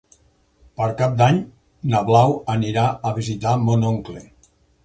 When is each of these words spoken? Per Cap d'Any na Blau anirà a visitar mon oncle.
Per 0.79 0.87
Cap 1.01 1.13
d'Any 1.19 1.37
na 1.93 2.01
Blau 2.09 2.35
anirà 2.57 2.89
a 3.11 3.15
visitar 3.19 3.55
mon 3.67 3.91
oncle. 3.95 4.27